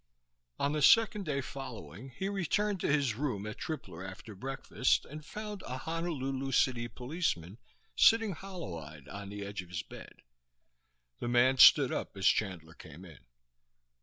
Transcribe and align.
On 0.57 0.71
the 0.71 0.81
second 0.81 1.25
day 1.25 1.41
following 1.41 2.09
he 2.09 2.27
returned 2.27 2.79
to 2.79 2.91
his 2.91 3.13
room 3.13 3.45
at 3.45 3.59
Tripler 3.59 4.03
after 4.03 4.33
breakfast, 4.33 5.05
and 5.05 5.23
found 5.23 5.61
a 5.61 5.77
Honolulu 5.77 6.51
city 6.53 6.87
policeman 6.87 7.59
sitting 7.95 8.31
hollow 8.31 8.79
eyed 8.79 9.07
on 9.07 9.29
the 9.29 9.45
edge 9.45 9.61
of 9.61 9.69
his 9.69 9.83
bed. 9.83 10.23
The 11.19 11.27
man 11.27 11.57
stood 11.59 11.91
up 11.91 12.17
as 12.17 12.25
Chandler 12.25 12.73
came 12.73 13.05
in. 13.05 13.19